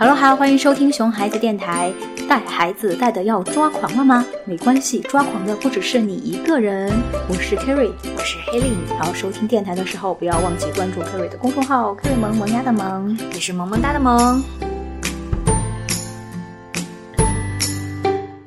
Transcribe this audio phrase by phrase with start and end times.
[0.00, 1.92] Hello，好，欢迎收听熊孩子电台。
[2.28, 4.24] 带孩子带的要抓狂了吗？
[4.44, 6.88] 没关系，抓狂的不只是你一个人。
[7.28, 8.74] 我是 Kerry，我是 Haley。
[8.96, 14.40] 然后收听电台的时候，不要忘记关注 Kerry 的公众号 “Kerry 萌萌丫的萌”，也是萌萌哒的萌。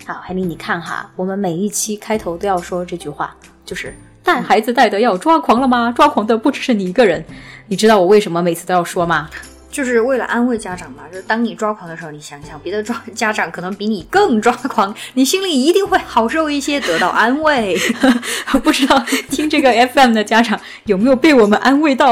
[0.06, 5.92] 好，Haley，你看哈，我们每一期开头都要说这句话，就是带孩子带的要抓狂了吗？
[5.94, 7.22] 抓狂的不只是你一个人。
[7.68, 9.30] 你知道我为什么每次都要说吗？
[9.72, 17.78] 就是为了安慰家长嘛，就是当你抓狂的时候，你想想别的抓家长可能比你更抓狂，你心里一定会好受一些，得到安慰。
[18.64, 19.00] 不知道
[19.30, 22.12] 听这个 FM 的家长有没有被我们安慰到？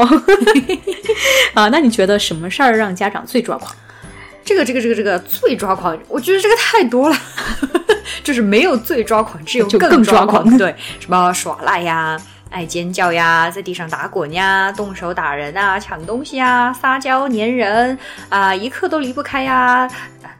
[1.54, 3.74] 啊，那你觉得什么事儿让家长最抓狂？
[4.42, 7.16] 这个这个这个这个最抓狂，我觉得这个太多了，
[8.24, 10.56] 就是没有最抓狂，只有更抓狂。
[10.56, 12.18] 对，什么耍赖呀？
[12.50, 17.96] 爱尖叫呀，在地上打滚呀，动手打人啊，抢东西啊，撒娇粘人
[18.28, 19.88] 啊，一刻都离不开呀，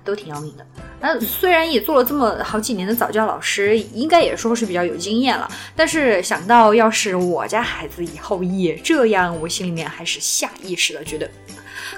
[0.05, 0.67] 都挺要命的。
[1.03, 5.49] 那虽然也做了这么好几年的早教老师，应该也说是比较有经验了。
[5.75, 11.31] 但是想到要是我家孩子以后也这样，我心里面还是下意识的觉得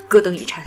[0.06, 0.62] 咯噔一颤。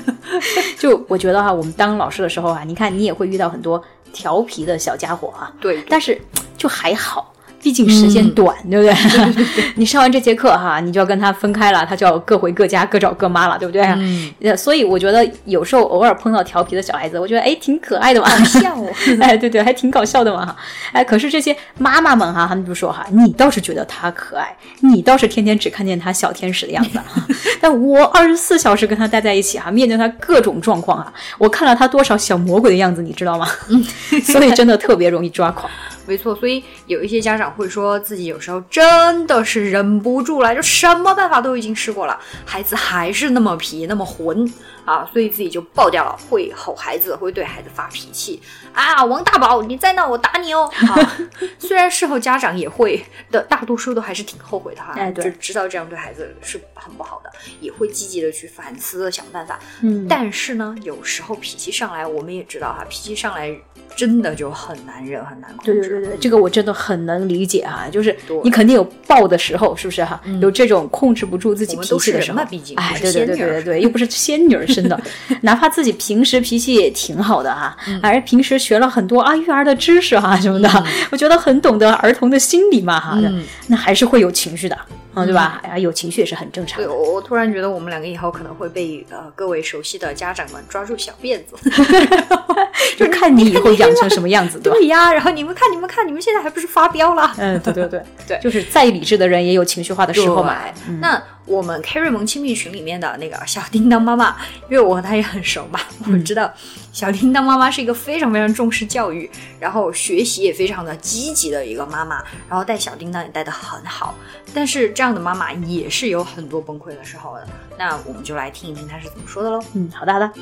[0.78, 3.80] 就我觉得哈，我们当老师的时候啊，你看你也会遇到很多
[4.12, 5.52] 调皮的小家伙啊。
[5.60, 6.20] 对，但是
[6.56, 7.32] 就还好。
[7.62, 8.94] 毕竟时间短，对不对？
[9.76, 13.82] 你上完这节课哈，你就要跟他分开了，他就要各回各家，各找各妈了，对不对？
[13.82, 14.32] 嗯。
[14.56, 18.76] 所以我觉得有时候偶尔碰到调皮的小孩子，我觉得哎挺可爱的嘛，搞笑。
[19.20, 20.56] 哎，对对，还挺搞笑的嘛哈。
[20.92, 27.22] 哎，可是这些妈妈们哈，他们就说哈，你倒是觉得他可爱，你倒是天天只看见他小天使的样子哈。
[27.60, 33.46] 但我二十四小时跟他待在一起哈，面对他各种状况啊，我看了他多少小魔鬼的样子，你知道吗？
[33.68, 33.84] 嗯。
[34.22, 35.70] 所以真的特别容易抓狂。
[36.10, 44.52] 没错，所以有一些家长会说自己有时候真的是忍不住了，就什么办法都已经试过了，孩子还是那么皮那么混
[44.84, 49.04] 啊，所以自己就爆掉了，会吼孩子，会对孩子发脾气啊！
[49.04, 50.68] 王大宝，你再闹我打你哦！
[50.88, 51.16] 啊，
[51.60, 53.00] 虽然事后家长也会
[53.30, 59.60] 的，大多数都还是挺后悔的哈，就知道这样对孩子是很不好的，也会积极的去反思想办法。
[59.82, 63.56] 嗯，但是呢，有时候脾气上来，我们也知道哈，脾气上来。
[63.96, 65.80] 真的就很难忍，很难控制。
[65.80, 70.20] 对对对对，这个我真的很能理解啊，就是你肯定有爆的时候，是不是哈？
[70.40, 72.42] 有这种控制不住自己脾气的时候。
[72.50, 75.00] 毕竟，哎，对对对对对对，又不是仙女生的，
[75.42, 83.20] 哪怕自己平时脾气也挺好的哈，而平时学了很多啊育儿的知识哈什么的，我觉得很懂得儿童的心理嘛哈，
[83.66, 84.78] 那还是会有情绪的。
[85.14, 85.60] 嗯，对吧？
[85.62, 86.78] 哎呀，有情绪也是很正常。
[86.78, 91.56] 对，我我突然觉得我们两个以后可能会被呃各位熟悉的家长们抓住小辫子，
[92.96, 95.12] 就看你以后养成什么样子，对呀。
[95.12, 97.32] 然后你们看，你们看，你们现在还不是发飙了？
[97.38, 100.56] 嗯，对对对 对，就是再理智的人也有情绪化的时候嘛。
[101.00, 101.20] 那。
[101.46, 104.36] 我们 Kerry 萌亲密群里面的那个小叮当妈妈，
[104.70, 106.52] 因为我和她也很熟嘛，我知道
[106.92, 109.28] 小叮当妈妈是一个非常非常重视教育，
[109.58, 114.14] 然后学习也非常的积极的一个妈妈，然后带小叮当也带的很好。
[114.54, 117.48] 但是这样的妈妈也是有很多崩溃的时候的。
[117.76, 119.60] 那我们就来听一听她是怎么说的喽。
[119.72, 120.32] 嗯，好的好的。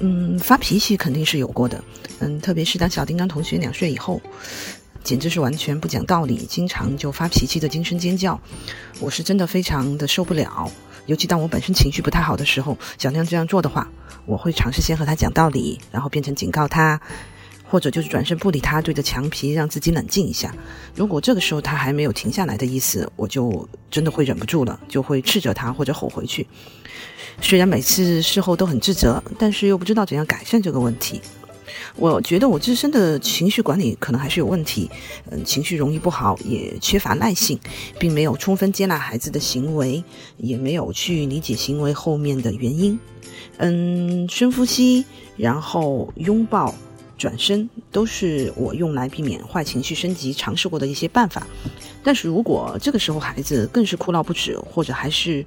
[0.00, 1.82] 嗯，发脾气肯定是有过的。
[2.20, 4.20] 嗯，特别是当小叮当同学两岁以后。
[5.02, 8.40] 简直是完全不讲道理，经常就发脾气的惊声尖叫，
[9.00, 10.70] 我是真的非常的受不了。
[11.06, 13.90] 尤其当我本身情绪不太好的时候，小亮这样做的话，
[14.24, 17.00] 我会尝试先和他讲道理，然后变成警告他，
[17.64, 20.54] 或者就是转身不理他，对着墙皮让自己冷静一下。
[20.94, 26.46] 如果这个时候他还没有停下来的意思，我就真的会忍不住了，就会斥责他或者吼回去。
[27.40, 31.20] 虽然每次事后都很自责，但是又不知道怎样改善这个问题。
[31.96, 34.90] 我觉得我自身的情绪管理可能还是有问题，
[35.30, 37.58] 嗯，情绪容易不好，也缺乏耐性，
[37.98, 40.02] 并没有充分接纳孩子的行为，
[40.38, 42.98] 也没有去理解行为后面的原因。
[43.58, 45.04] 嗯，深呼吸，
[45.36, 46.74] 然后拥抱，
[47.18, 51.46] 转身，都是我用来避免坏情绪升级尝试过的一些办法。
[52.02, 55.44] 但是如果这个时候孩子更是哭闹不止，或者还是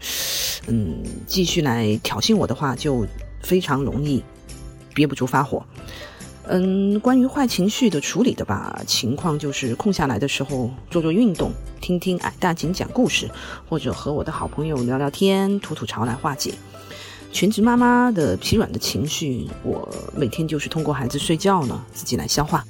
[0.67, 3.05] 嗯继续来挑衅我的话，就
[3.41, 4.23] 非常容易
[4.93, 5.65] 憋不住发火。
[6.47, 11.51] 嗯，关于坏情绪的处理的吧，情况就是空下来的时候做做运动，
[11.81, 13.29] 听听矮大紧讲故事，
[13.67, 16.53] 或者和我的好朋友聊聊天、吐吐槽来化解。
[17.31, 22.63] 全职妈妈的疲软的情绪，我每天就是通过孩子睡觉呢，自己来消化。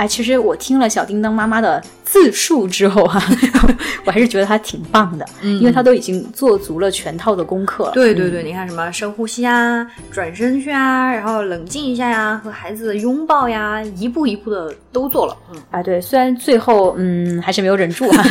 [0.00, 3.22] 哎，其实我听了小叮当妈妈的自述之后哈、
[4.06, 7.90] 我还是觉得她挺棒的，因为她都已经做足了全套的功课了。
[7.92, 15.36] 对对对，你看什么深呼吸啊，转身去啊，然后冷静一下呀，和孩子拥抱呀，一步一步的都做了。
[15.52, 18.24] 嗯，啊，对，虽然最后嗯还是没有忍住哈、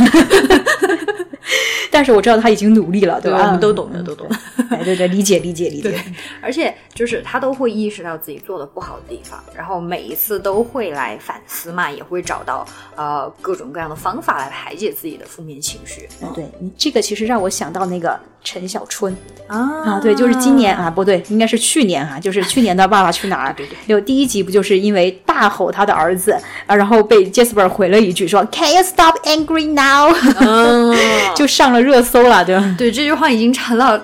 [1.92, 3.45] 但是我知道他已经努力了，对吧？
[3.45, 4.27] 我们都懂的，都懂
[4.69, 4.77] 的。
[4.77, 6.00] 哎，对对，理解理解理解。
[6.42, 16.07] 而且就是他都会意识到自己做的不好的地方，然后每一次都会来反思嘛，也会找到呃各种各样的方法来排解自己的负面情绪。
[16.21, 19.16] 哎对你这个其实让我想到那个陈小春
[19.48, 26.31] 啊啊，对，就是今年啊，不对，应该是去年哈、就是去年的《爸爸去哪儿 》。对对有第一集不就是因为大吼他的儿子
[26.66, 30.13] 啊，然后被 Jasper 回了一句说 Can you stop angry now？
[30.39, 30.95] 嗯，
[31.36, 32.75] 就上了热搜了，对吧？
[32.77, 34.04] 对这句话已经成了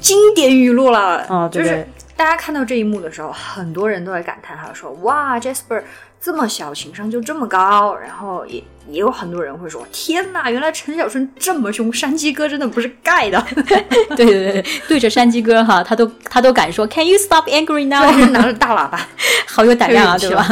[0.00, 1.48] 经典语录了。
[1.50, 1.86] 就是
[2.16, 5.82] 大家看到这一幕的时候，很多人都在感叹，他说：“哇，Jasper
[6.20, 13.44] 这么小，情商就这么高。”然后也也有很多人会说：“天哪，原来陈小春这么凶，山鸡哥真的不是盖的。”
[14.16, 19.06] 对对对，对着山鸡哥哈，他都他都敢说：“Can you stop angry now？” 拿着大喇叭。
[19.46, 20.46] 好有胆量啊，对吧？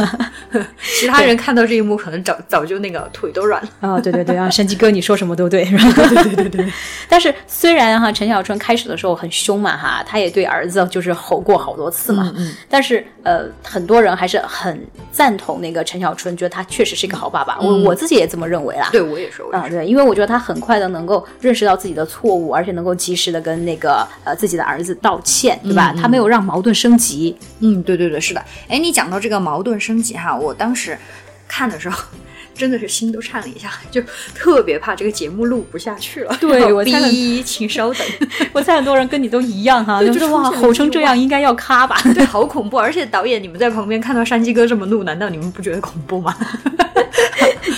[0.98, 3.68] 其他人看到这一幕，可能早早就那个腿都软了。
[3.80, 5.84] 啊、对对对啊，山鸡哥，你说什么都对，是吧？
[5.94, 6.72] 对对对对。
[7.08, 12.32] 但是虽然哈，陈小春开始的时候很凶嘛哈，他也对儿子就是吼过好多次嘛。
[12.36, 17.58] 嗯但是呃，很多人还是很赞同那个陈小春，觉得他确实是一个好爸爸。
[17.60, 18.88] 我我自己也这么认为啦。
[18.92, 19.70] 对我也是，啊，是。
[19.70, 25.94] 对，因为我觉得他很快的能够认识到自己的错误，而且能够及时的跟那个呃自己的儿子道歉，对吧？
[25.98, 27.36] 他没有让矛盾升级。
[27.60, 28.44] 嗯，对对对，是的。
[28.68, 30.98] 哎，你讲到这个矛盾升级哈，我当时
[31.46, 32.04] 看的时候。
[32.58, 34.02] 真的是心都颤了一下， 就
[34.34, 36.36] 特别怕这个节目录不下去了。
[36.40, 38.06] 对我猜很，请稍等。
[38.52, 41.96] 我猜很多人跟你都一样哈，对就哇，就是出现了吼成这样应该要咔吧？
[42.12, 42.76] 对，好恐怖！
[42.78, 46.36] 而且导演，你们在旁边看到山鸡哥这么怒，难道你们不觉得恐怖吗？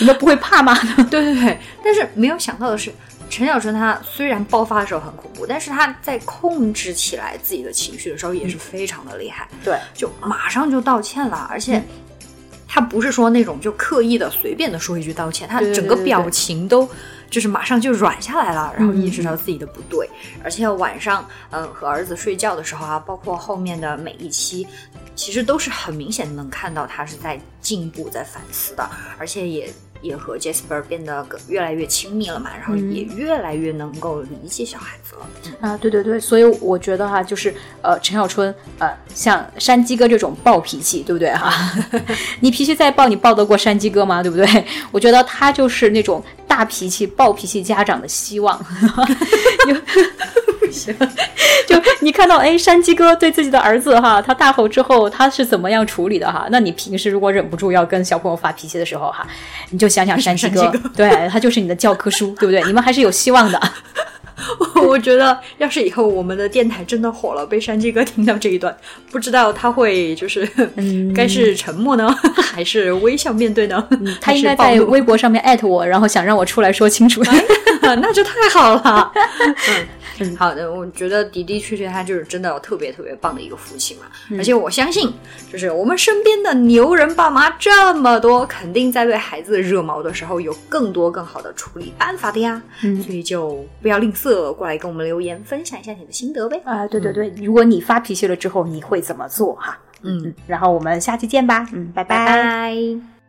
[0.00, 0.74] 你们不会怕吗？
[1.10, 2.90] 对对对，但是没有想到的是，
[3.28, 11.82] 陈小春他虽然爆发的时候很恐怖，但是他在控制起来自己的情绪的时候也是非常的厉害，对，就马上就道歉了，而且。
[12.72, 16.88] 他不是说那种就刻意的随便的说一句道歉，他整个表情都
[17.28, 20.08] 就是马上就软下来了，然后意识到自己的不对，
[20.44, 24.69] 而且晚上嗯和儿子睡觉的时候啊，包括后面的每一期，
[25.17, 28.88] 其实都是很明显能看到他是在进步、在反思的，
[29.19, 29.69] 而且也
[30.02, 35.26] 也和 Jasper 变得更越来越亲密了嘛，然后也越来越能够理解小孩子了。
[35.61, 41.52] 啊，对对对，所以我觉得哈，就是呃，陈小春呃，像山鸡哥这种暴脾气，对不对哈？
[42.41, 44.23] 你脾气再暴，你暴得过山鸡哥吗？
[44.23, 44.64] 对不对？
[44.91, 48.58] 我觉得他就是那种大脾气、暴脾气家长的希望。
[51.69, 56.46] 有 就你看到哎，山鸡哥对自己的儿子哈，他大吼之后他是怎么样处理的哈？
[56.50, 59.26] 那你平时如果忍不住要跟小朋友发脾气的时候哈，
[59.70, 62.62] 你就想想山鸡哥，鸡哥 对他就是你的教科书，对不对？
[62.64, 63.61] 你们还是有希望的。
[64.87, 68.75] 我觉得，要是以后我们的电台真的火了，被山鸡哥听到这一段，
[69.12, 70.49] 不知道他会就是，
[71.14, 72.08] 该是沉默呢，
[72.43, 73.87] 还是微笑面对呢？
[74.19, 77.23] 他应该在微博上面艾特我，然后想让我出来说清楚。
[77.82, 79.12] 那就太好了。
[79.14, 79.87] 嗯，
[80.37, 84.05] 好的，我觉得的的确确他就是真的特别特别棒的一个父亲嘛，
[84.37, 85.12] 而且我相信，
[85.52, 92.61] 就是我们身边的牛人爸妈这么多，肯定在对孩子惹毛的时候有更多更好的处理办法的呀。
[92.82, 96.61] 嗯所以就不要吝啬，过来跟我们留言分享一下你的心得呗。
[96.64, 99.78] 啊，对对对，如果你发脾气了之后，你会怎么做哈？
[100.02, 103.19] 嗯嗯，然后我们下期见吧，嗯，拜拜拜。